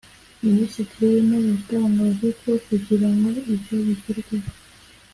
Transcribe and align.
Minisitiri 0.45 1.03
w’Intebe 1.11 1.45
yatangaje 1.53 2.27
ko 2.41 2.49
kugira 2.67 3.07
ngo 3.15 3.27
ibyo 3.53 3.75
bigerweho 3.85 4.49